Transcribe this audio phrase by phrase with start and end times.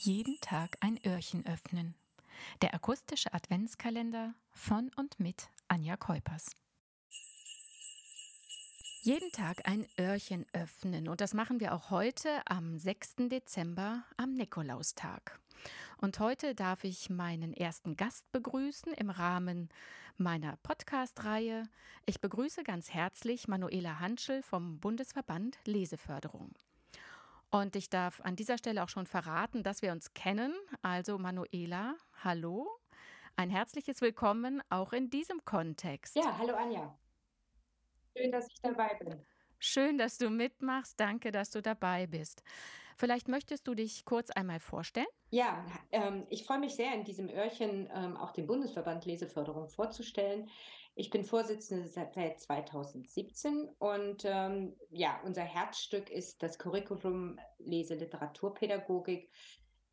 [0.00, 1.96] Jeden Tag ein Öhrchen öffnen.
[2.62, 6.50] Der akustische Adventskalender von und mit Anja Keupers.
[9.02, 13.28] Jeden Tag ein Öhrchen öffnen und das machen wir auch heute am 6.
[13.28, 15.40] Dezember am Nikolaustag.
[15.96, 19.68] Und heute darf ich meinen ersten Gast begrüßen im Rahmen
[20.16, 21.64] meiner Podcast-Reihe.
[22.06, 26.54] Ich begrüße ganz herzlich Manuela Hanschel vom Bundesverband Leseförderung.
[27.50, 30.52] Und ich darf an dieser Stelle auch schon verraten, dass wir uns kennen.
[30.82, 32.68] Also Manuela, hallo.
[33.36, 36.14] Ein herzliches Willkommen auch in diesem Kontext.
[36.14, 36.98] Ja, hallo Anja.
[38.14, 39.24] Schön, dass ich dabei bin.
[39.58, 40.98] Schön, dass du mitmachst.
[40.98, 42.42] Danke, dass du dabei bist.
[42.96, 45.06] Vielleicht möchtest du dich kurz einmal vorstellen?
[45.30, 50.50] Ja, ähm, ich freue mich sehr, in diesem Öhrchen ähm, auch den Bundesverband Leseförderung vorzustellen.
[50.96, 59.30] Ich bin Vorsitzende seit 2017 und ähm, ja, unser Herzstück ist das Curriculum Lese-Literaturpädagogik.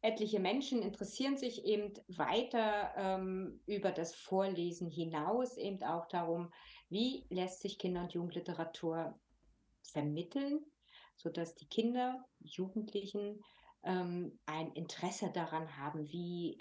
[0.01, 6.51] Etliche Menschen interessieren sich eben weiter ähm, über das Vorlesen hinaus, eben auch darum,
[6.89, 9.19] wie lässt sich Kinder- und Jugendliteratur
[9.91, 10.59] vermitteln,
[11.15, 13.43] sodass die Kinder, Jugendlichen
[13.83, 16.57] ähm, ein Interesse daran haben, wie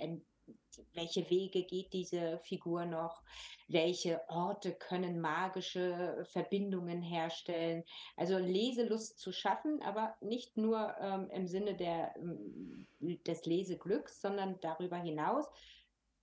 [0.92, 3.22] welche Wege geht diese Figur noch?
[3.68, 7.84] Welche Orte können magische Verbindungen herstellen?
[8.16, 14.58] Also Leselust zu schaffen, aber nicht nur ähm, im Sinne der, ähm, des Leseglücks, sondern
[14.60, 15.46] darüber hinaus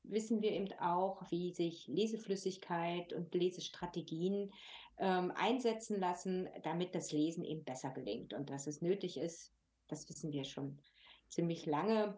[0.04, 4.52] wissen wir eben auch, wie sich Leseflüssigkeit und Lesestrategien
[4.98, 8.34] ähm, einsetzen lassen, damit das Lesen eben besser gelingt.
[8.34, 9.54] Und dass es nötig ist,
[9.88, 10.80] das wissen wir schon
[11.28, 12.18] ziemlich lange.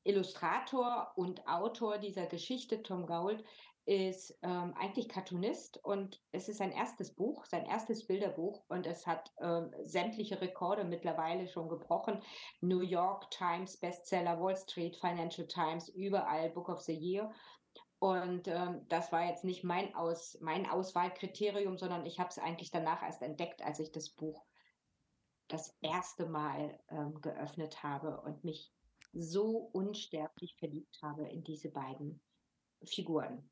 [0.04, 3.44] Illustrator und Autor dieser Geschichte, Tom Gould,
[3.86, 9.06] ist ähm, eigentlich Cartoonist und es ist sein erstes Buch, sein erstes Bilderbuch und es
[9.06, 12.22] hat ähm, sämtliche Rekorde mittlerweile schon gebrochen.
[12.60, 17.32] New York Times Bestseller, Wall Street Financial Times, überall Book of the Year.
[17.98, 22.70] Und ähm, das war jetzt nicht mein, Aus, mein Auswahlkriterium, sondern ich habe es eigentlich
[22.70, 24.44] danach erst entdeckt, als ich das Buch
[25.48, 28.72] das erste Mal ähm, geöffnet habe und mich
[29.12, 32.20] so unsterblich verliebt habe in diese beiden
[32.84, 33.50] Figuren.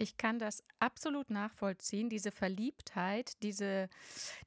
[0.00, 3.90] Ich kann das absolut nachvollziehen, diese Verliebtheit, diese,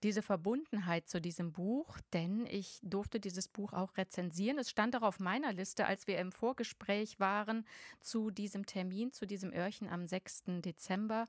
[0.02, 4.58] diese Verbundenheit zu diesem Buch, denn ich durfte dieses Buch auch rezensieren.
[4.58, 7.68] Es stand auch auf meiner Liste, als wir im Vorgespräch waren
[8.00, 10.46] zu diesem Termin, zu diesem Öhrchen am 6.
[10.66, 11.28] Dezember.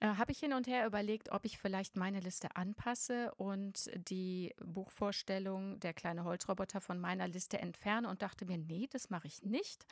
[0.00, 4.54] Äh, habe ich hin und her überlegt, ob ich vielleicht meine Liste anpasse und die
[4.62, 9.42] Buchvorstellung Der kleine Holzroboter von meiner Liste entferne und dachte mir, nee, das mache ich
[9.42, 9.86] nicht.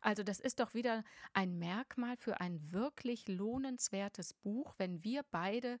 [0.00, 5.78] Also das ist doch wieder ein Merkmal für ein wirklich lohnenswertes Buch, wenn wir beide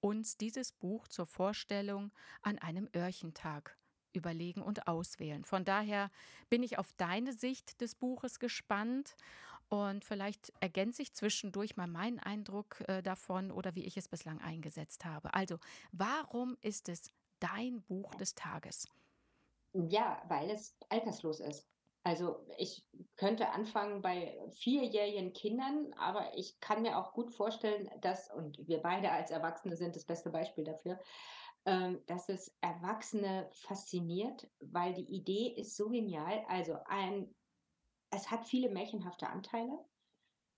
[0.00, 3.76] uns dieses Buch zur Vorstellung an einem Öhrchentag
[4.12, 5.44] überlegen und auswählen.
[5.44, 6.10] Von daher
[6.48, 9.16] bin ich auf deine Sicht des Buches gespannt
[9.72, 14.38] und vielleicht ergänze ich zwischendurch mal meinen Eindruck äh, davon oder wie ich es bislang
[14.42, 15.32] eingesetzt habe.
[15.32, 15.56] Also,
[15.92, 17.10] warum ist es
[17.40, 18.86] dein Buch des Tages?
[19.72, 21.66] Ja, weil es alterslos ist.
[22.04, 22.84] Also ich
[23.16, 28.82] könnte anfangen bei vierjährigen Kindern, aber ich kann mir auch gut vorstellen, dass, und wir
[28.82, 31.00] beide als Erwachsene sind das beste Beispiel dafür,
[31.64, 36.44] ähm, dass es Erwachsene fasziniert, weil die Idee ist so genial.
[36.48, 37.34] Also ein,
[38.12, 39.78] es hat viele märchenhafte Anteile,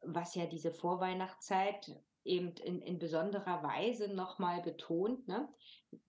[0.02, 5.48] was ja diese Vorweihnachtszeit eben in, in besonderer Weise nochmal betont, ne?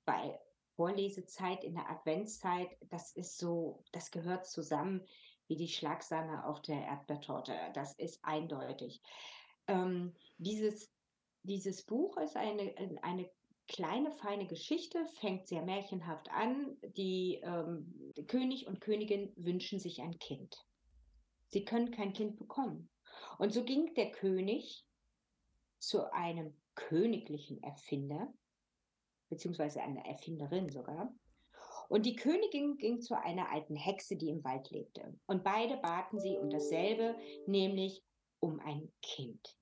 [0.06, 0.40] Weil
[0.76, 5.06] Vorlesezeit in der Adventszeit, das ist so, das gehört zusammen
[5.48, 7.54] wie die Schlagsahne auf der Erdbeertorte.
[7.74, 9.02] Das ist eindeutig.
[9.68, 10.92] Ähm, dieses,
[11.44, 13.30] dieses Buch ist eine, eine
[13.68, 16.78] kleine, feine Geschichte, fängt sehr märchenhaft an.
[16.98, 20.66] Die ähm, König und Königin wünschen sich ein Kind.
[21.48, 22.90] Sie können kein Kind bekommen.
[23.38, 24.86] Und so ging der König
[25.80, 28.34] zu einem königlichen Erfinder,
[29.30, 31.14] beziehungsweise einer Erfinderin sogar.
[31.88, 35.18] Und die Königin ging zu einer alten Hexe, die im Wald lebte.
[35.28, 37.16] Und beide baten sie um dasselbe,
[37.46, 38.04] nämlich
[38.40, 39.56] um ein Kind.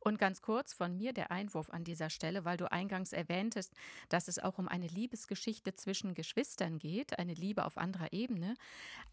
[0.00, 3.74] Und ganz kurz von mir der Einwurf an dieser Stelle, weil du eingangs erwähntest,
[4.08, 8.54] dass es auch um eine Liebesgeschichte zwischen Geschwistern geht, eine Liebe auf anderer Ebene.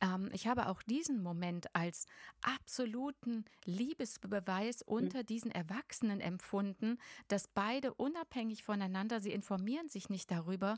[0.01, 2.05] Ähm, ich habe auch diesen Moment als
[2.41, 4.87] absoluten Liebesbeweis hm.
[4.87, 6.97] unter diesen Erwachsenen empfunden,
[7.27, 10.77] dass beide unabhängig voneinander, sie informieren sich nicht darüber,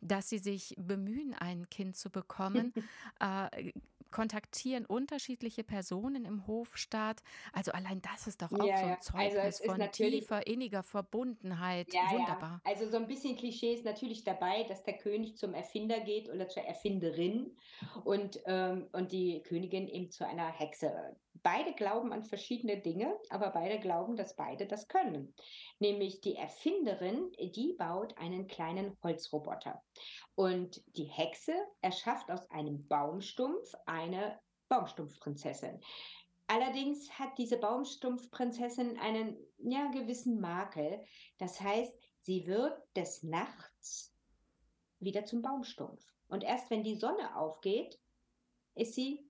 [0.00, 2.72] dass sie sich bemühen, ein Kind zu bekommen.
[3.20, 3.72] äh,
[4.10, 7.22] kontaktieren unterschiedliche Personen im Hofstaat.
[7.52, 10.82] Also allein das ist doch auch ja, so ein also Zeugnis also von tiefer, inniger
[10.82, 11.92] Verbundenheit.
[11.92, 12.60] Ja, Wunderbar.
[12.64, 12.70] Ja.
[12.70, 16.48] Also so ein bisschen Klischee ist natürlich dabei, dass der König zum Erfinder geht oder
[16.48, 17.56] zur Erfinderin
[18.04, 21.16] und, ähm, und die Königin eben zu einer Hexe.
[21.42, 25.34] Beide glauben an verschiedene Dinge, aber beide glauben, dass beide das können.
[25.78, 29.82] Nämlich die Erfinderin, die baut einen kleinen Holzroboter.
[30.34, 34.38] Und die Hexe erschafft aus einem Baumstumpf eine
[34.68, 35.80] Baumstumpfprinzessin.
[36.46, 41.04] Allerdings hat diese Baumstumpfprinzessin einen ja, gewissen Makel.
[41.38, 44.12] Das heißt, sie wird des Nachts
[44.98, 46.04] wieder zum Baumstumpf.
[46.28, 47.98] Und erst wenn die Sonne aufgeht,
[48.74, 49.28] ist sie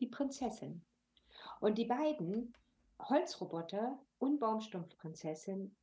[0.00, 0.84] die Prinzessin.
[1.62, 2.52] Und die beiden,
[2.98, 5.76] Holzroboter und Baumstumpfprinzessin,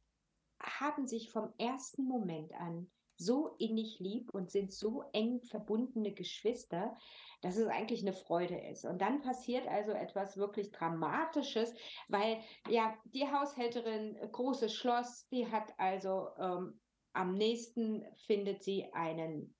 [0.62, 6.98] haben sich vom ersten Moment an so innig lieb und sind so eng verbundene Geschwister,
[7.42, 8.84] dass es eigentlich eine Freude ist.
[8.84, 11.74] Und dann passiert also etwas wirklich Dramatisches,
[12.10, 16.78] weil ja die Haushälterin, großes Schloss, die hat also ähm,
[17.14, 19.56] am nächsten findet sie einen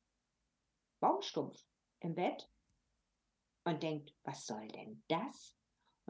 [1.00, 1.64] Baumstumpf
[2.02, 2.50] im Bett
[3.64, 5.59] und denkt, was soll denn das?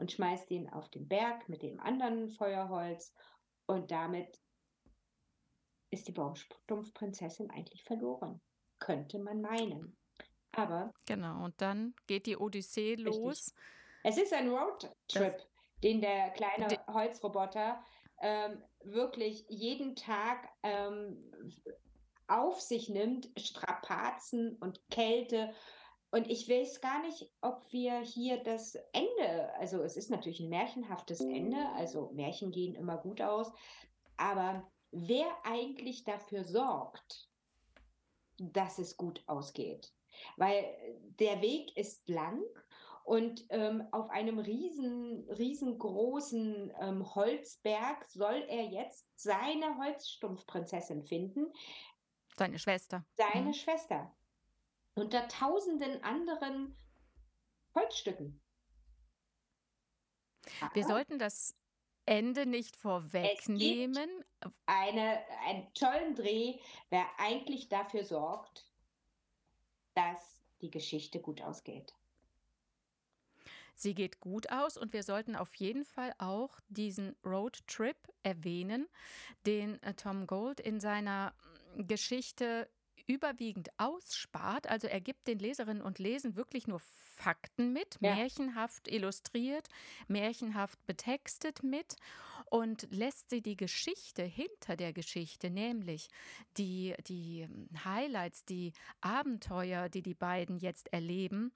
[0.00, 3.12] Und schmeißt ihn auf den Berg mit dem anderen Feuerholz
[3.66, 4.40] und damit
[5.90, 8.40] ist die Baumstumpfprinzessin eigentlich verloren.
[8.78, 9.98] Könnte man meinen.
[10.52, 10.94] Aber.
[11.06, 13.14] Genau, und dann geht die Odyssee richtig.
[13.14, 13.54] los.
[14.02, 15.46] Es ist ein Roadtrip,
[15.82, 17.84] den der kleine die, Holzroboter
[18.22, 21.30] ähm, wirklich jeden Tag ähm,
[22.26, 25.52] auf sich nimmt, Strapazen und Kälte.
[26.12, 30.48] Und ich weiß gar nicht, ob wir hier das Ende, also es ist natürlich ein
[30.48, 33.52] märchenhaftes Ende, also Märchen gehen immer gut aus,
[34.16, 37.30] aber wer eigentlich dafür sorgt,
[38.38, 39.92] dass es gut ausgeht.
[40.36, 40.64] Weil
[41.20, 42.42] der Weg ist lang
[43.04, 51.52] und ähm, auf einem riesen, riesengroßen ähm, Holzberg soll er jetzt seine Holzstumpfprinzessin finden.
[52.36, 53.04] Seine Schwester.
[53.16, 53.54] Seine mhm.
[53.54, 54.12] Schwester.
[54.94, 56.76] Unter tausenden anderen
[57.74, 58.40] Holzstücken.
[60.74, 61.54] Wir sollten das
[62.06, 64.08] Ende nicht vorwegnehmen.
[64.66, 66.58] Eine, einen tollen Dreh,
[66.90, 68.66] der eigentlich dafür sorgt,
[69.94, 71.94] dass die Geschichte gut ausgeht.
[73.74, 78.86] Sie geht gut aus und wir sollten auf jeden Fall auch diesen Roadtrip erwähnen,
[79.46, 81.32] den äh, Tom Gold in seiner
[81.76, 82.68] Geschichte
[83.06, 84.68] überwiegend ausspart.
[84.68, 88.14] Also er gibt den Leserinnen und Lesern wirklich nur Fakten mit, ja.
[88.14, 89.68] märchenhaft illustriert,
[90.08, 91.96] märchenhaft betextet mit
[92.46, 96.08] und lässt sie die Geschichte hinter der Geschichte, nämlich
[96.56, 97.48] die, die
[97.84, 101.52] Highlights, die Abenteuer, die die beiden jetzt erleben,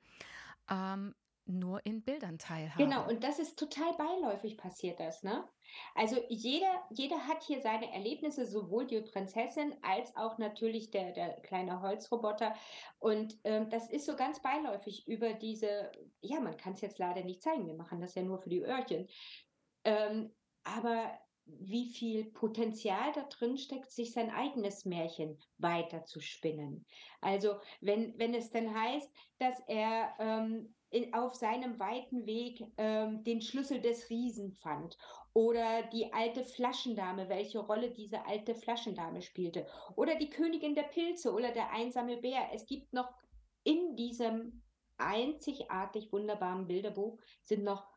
[0.71, 1.15] ähm,
[1.47, 2.85] nur in Bildern teilhaben.
[2.85, 5.47] Genau, und das ist total beiläufig passiert das, ne?
[5.95, 11.41] Also jeder, jeder hat hier seine Erlebnisse, sowohl die Prinzessin als auch natürlich der, der
[11.41, 12.55] kleine Holzroboter.
[12.99, 17.25] Und ähm, das ist so ganz beiläufig über diese, ja, man kann es jetzt leider
[17.25, 19.09] nicht zeigen, wir machen das ja nur für die Öhrchen.
[19.85, 20.33] Ähm,
[20.63, 26.87] aber wie viel Potenzial da drin steckt, sich sein eigenes Märchen weiter zu spinnen.
[27.21, 33.25] Also wenn, wenn es dann heißt, dass er ähm, in, auf seinem weiten Weg ähm,
[33.25, 34.97] den Schlüssel des Riesen fand.
[35.33, 39.67] Oder die alte Flaschendame, welche Rolle diese alte Flaschendame spielte.
[39.97, 42.49] Oder die Königin der Pilze oder der einsame Bär.
[42.53, 43.13] Es gibt noch
[43.65, 44.63] in diesem
[44.97, 47.89] einzigartig wunderbaren Bilderbuch sind noch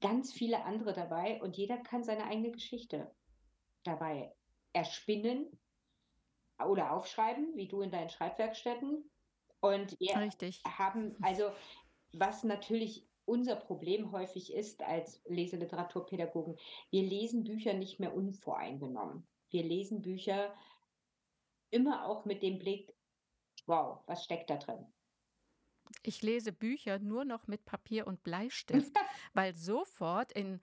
[0.00, 3.12] ganz viele andere dabei und jeder kann seine eigene Geschichte
[3.82, 4.32] dabei
[4.72, 5.58] erspinnen
[6.64, 9.10] oder aufschreiben, wie du in deinen Schreibwerkstätten.
[9.60, 10.62] Und wir Richtig.
[10.64, 11.50] haben, also
[12.12, 16.56] was natürlich unser Problem häufig ist als Leseliteraturpädagogen,
[16.90, 19.26] wir lesen Bücher nicht mehr unvoreingenommen.
[19.50, 20.54] Wir lesen Bücher
[21.70, 22.92] immer auch mit dem Blick,
[23.66, 24.84] wow, was steckt da drin?
[26.02, 28.92] Ich lese Bücher nur noch mit Papier und Bleistift,
[29.34, 30.60] weil sofort in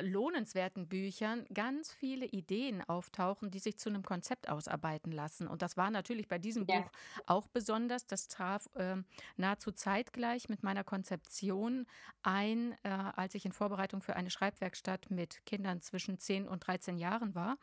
[0.00, 5.48] lohnenswerten Büchern ganz viele Ideen auftauchen, die sich zu einem Konzept ausarbeiten lassen.
[5.48, 6.80] Und das war natürlich bei diesem ja.
[6.80, 6.90] Buch
[7.26, 8.06] auch besonders.
[8.06, 8.96] Das traf äh,
[9.36, 11.86] nahezu zeitgleich mit meiner Konzeption
[12.22, 16.98] ein, äh, als ich in Vorbereitung für eine Schreibwerkstatt mit Kindern zwischen 10 und 13
[16.98, 17.58] Jahren war.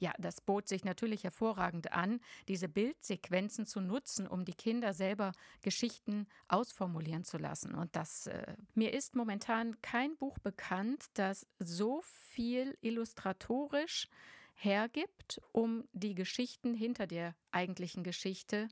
[0.00, 5.32] Ja, das bot sich natürlich hervorragend an, diese Bildsequenzen zu nutzen, um die Kinder selber
[5.60, 7.74] Geschichten ausformulieren zu lassen.
[7.74, 14.08] Und das äh, mir ist momentan kein Buch bekannt, das so viel illustratorisch
[14.54, 18.68] hergibt, um die Geschichten hinter der eigentlichen Geschichte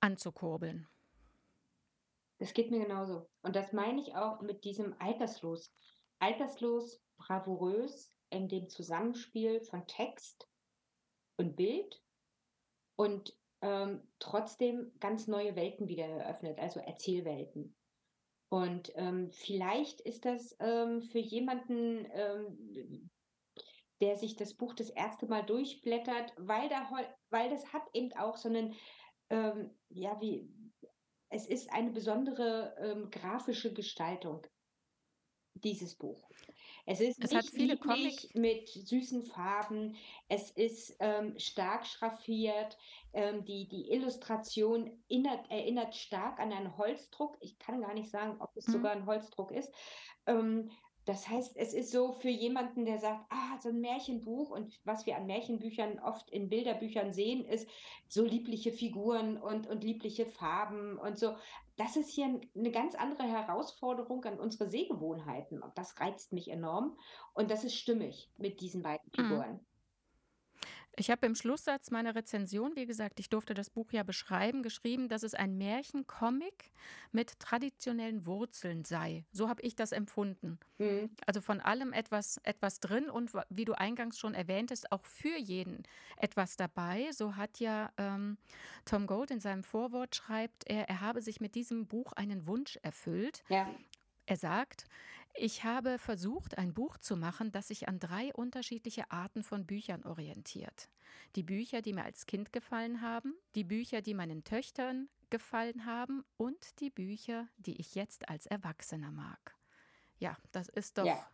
[0.00, 0.86] anzukurbeln.
[2.38, 3.30] Das geht mir genauso.
[3.40, 5.72] Und das meine ich auch mit diesem Alterslos.
[6.18, 10.48] Alterslos, bravourös, in dem Zusammenspiel von Text
[11.36, 12.02] und Bild
[12.96, 17.76] und ähm, trotzdem ganz neue Welten wieder eröffnet, also Erzählwelten.
[18.50, 23.10] Und ähm, vielleicht ist das ähm, für jemanden, ähm,
[24.02, 26.90] der sich das Buch das erste Mal durchblättert, weil, da,
[27.30, 28.74] weil das hat eben auch so einen,
[29.30, 30.52] ähm, ja, wie,
[31.30, 34.46] es ist eine besondere ähm, grafische Gestaltung,
[35.54, 36.28] dieses Buch.
[36.84, 39.94] Es ist es hat viele Comic mit süßen Farben.
[40.28, 42.76] Es ist ähm, stark schraffiert.
[43.12, 47.36] Ähm, die, die Illustration erinnert, erinnert stark an einen Holzdruck.
[47.40, 48.72] Ich kann gar nicht sagen, ob es mhm.
[48.72, 49.72] sogar ein Holzdruck ist.
[50.26, 50.70] Ähm,
[51.04, 55.04] das heißt, es ist so für jemanden, der sagt, ah, so ein Märchenbuch und was
[55.04, 57.68] wir an Märchenbüchern oft in Bilderbüchern sehen, ist
[58.08, 61.34] so liebliche Figuren und, und liebliche Farben und so.
[61.76, 66.96] Das ist hier eine ganz andere Herausforderung an unsere Sehgewohnheiten und das reizt mich enorm
[67.34, 69.22] und das ist stimmig mit diesen beiden mhm.
[69.22, 69.52] Figuren.
[69.54, 69.71] Mhm.
[70.96, 75.08] Ich habe im Schlusssatz meiner Rezension, wie gesagt, ich durfte das Buch ja beschreiben, geschrieben,
[75.08, 76.70] dass es ein Märchencomic
[77.12, 79.24] mit traditionellen Wurzeln sei.
[79.32, 80.58] So habe ich das empfunden.
[80.76, 81.10] Mhm.
[81.26, 85.82] Also von allem etwas, etwas drin und wie du eingangs schon erwähntest, auch für jeden
[86.18, 87.10] etwas dabei.
[87.12, 88.36] So hat ja ähm,
[88.84, 92.78] Tom Gold in seinem Vorwort schreibt, er, er habe sich mit diesem Buch einen Wunsch
[92.82, 93.42] erfüllt.
[93.48, 93.66] Ja.
[94.26, 94.84] Er sagt,
[95.34, 100.04] ich habe versucht, ein Buch zu machen, das sich an drei unterschiedliche Arten von Büchern
[100.04, 100.88] orientiert.
[101.36, 106.24] Die Bücher, die mir als Kind gefallen haben, die Bücher, die meinen Töchtern gefallen haben
[106.36, 109.56] und die Bücher, die ich jetzt als Erwachsener mag.
[110.18, 111.06] Ja, das ist doch.
[111.06, 111.26] Ja.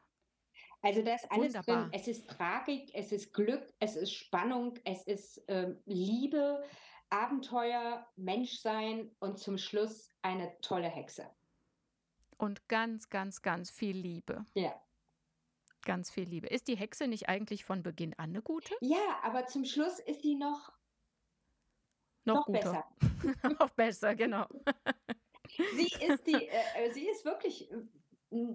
[0.81, 1.83] Also da ist alles Wunderbar.
[1.83, 1.91] drin.
[1.93, 6.65] Es ist Tragik, es ist Glück, es ist Spannung, es ist äh, Liebe,
[7.11, 11.29] Abenteuer, Menschsein und zum Schluss eine tolle Hexe.
[12.39, 14.47] Und ganz, ganz, ganz viel Liebe.
[14.55, 14.81] Ja.
[15.83, 16.47] Ganz viel Liebe.
[16.47, 18.75] Ist die Hexe nicht eigentlich von Beginn an eine gute?
[18.81, 20.73] Ja, aber zum Schluss ist sie noch,
[22.25, 22.85] noch, noch besser.
[23.61, 24.47] noch besser, genau.
[25.77, 27.69] sie ist die, äh, äh, sie ist wirklich,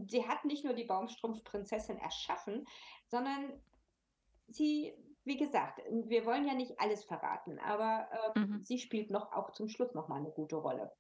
[0.08, 2.66] sie hat nicht nur die Baumstrumpfprinzessin erschaffen,
[3.08, 3.62] sondern
[4.48, 4.94] sie,
[5.26, 8.62] wie gesagt, wir wollen ja nicht alles verraten, aber äh, mhm.
[8.62, 10.92] sie spielt noch auch zum Schluss noch mal eine gute Rolle.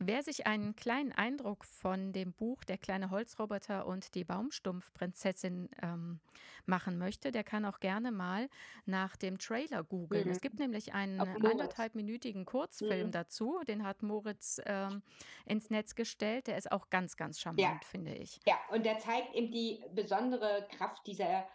[0.00, 6.20] Wer sich einen kleinen Eindruck von dem Buch Der kleine Holzroboter und die Baumstumpfprinzessin ähm,
[6.66, 8.48] machen möchte, der kann auch gerne mal
[8.86, 10.26] nach dem Trailer googeln.
[10.26, 10.30] Mhm.
[10.30, 13.12] Es gibt nämlich einen anderthalbminütigen Kurzfilm mhm.
[13.12, 15.02] dazu, den hat Moritz ähm,
[15.46, 16.46] ins Netz gestellt.
[16.46, 17.80] Der ist auch ganz, ganz charmant, ja.
[17.84, 18.38] finde ich.
[18.46, 21.48] Ja, und der zeigt eben die besondere Kraft dieser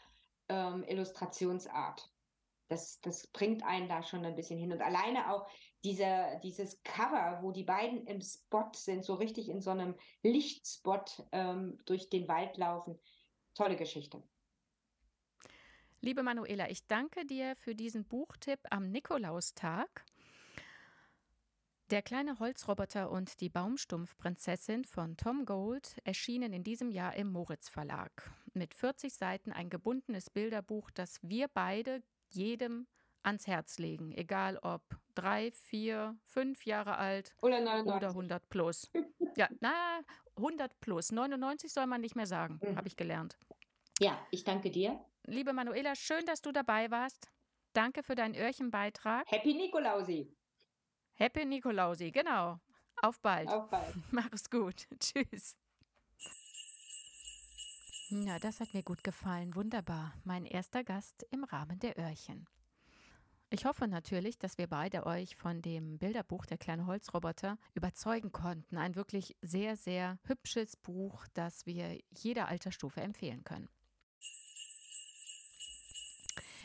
[0.49, 2.09] ähm, Illustrationsart.
[2.67, 4.73] Das, das bringt einen da schon ein bisschen hin.
[4.73, 5.47] Und alleine auch
[5.83, 11.23] dieser, dieses Cover, wo die beiden im Spot sind, so richtig in so einem Lichtspot
[11.31, 12.97] ähm, durch den Wald laufen.
[13.53, 14.23] Tolle Geschichte.
[16.01, 20.05] Liebe Manuela, ich danke dir für diesen Buchtipp am Nikolaustag.
[21.91, 27.69] Der kleine Holzroboter und die Baumstumpfprinzessin von Tom Gold erschienen in diesem Jahr im Moritz
[27.69, 28.31] Verlag.
[28.53, 32.87] Mit 40 Seiten ein gebundenes Bilderbuch, das wir beide jedem
[33.23, 34.81] ans Herz legen, egal ob
[35.15, 37.93] drei, vier, fünf Jahre alt oder, 99.
[37.95, 38.91] oder 100 plus.
[39.35, 40.01] ja, na,
[40.35, 41.11] 100 plus.
[41.11, 42.75] 99 soll man nicht mehr sagen, mhm.
[42.75, 43.37] habe ich gelernt.
[43.99, 44.99] Ja, ich danke dir.
[45.25, 47.31] Liebe Manuela, schön, dass du dabei warst.
[47.73, 49.31] Danke für deinen Öhrchenbeitrag.
[49.31, 50.35] Happy Nikolausi.
[51.13, 52.59] Happy Nikolausi, genau.
[53.01, 53.49] Auf bald.
[53.49, 53.93] Auf bald.
[54.11, 54.87] Mach es gut.
[54.99, 55.57] Tschüss.
[58.09, 59.55] Na, das hat mir gut gefallen.
[59.55, 60.13] Wunderbar.
[60.23, 62.47] Mein erster Gast im Rahmen der Öhrchen.
[63.53, 68.79] Ich hoffe natürlich, dass wir beide euch von dem Bilderbuch Der kleine Holzroboter überzeugen konnten.
[68.79, 73.69] Ein wirklich sehr, sehr hübsches Buch, das wir jeder Altersstufe empfehlen können.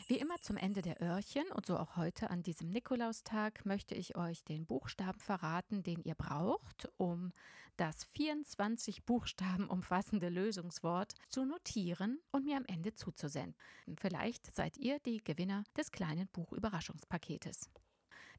[0.09, 4.17] Wie immer zum Ende der Öhrchen und so auch heute an diesem Nikolaustag möchte ich
[4.17, 7.31] euch den Buchstaben verraten, den ihr braucht, um
[7.77, 13.55] das 24 Buchstaben umfassende Lösungswort zu notieren und mir am Ende zuzusenden.
[14.01, 17.69] Vielleicht seid ihr die Gewinner des kleinen Buchüberraschungspaketes.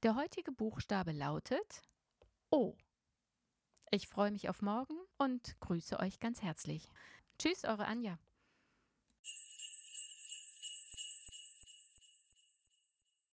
[0.03, 1.83] Der heutige Buchstabe lautet
[2.51, 2.75] O.
[3.93, 6.91] Ich freue mich auf morgen und grüße euch ganz herzlich.
[7.39, 8.19] Tschüss, eure Anja.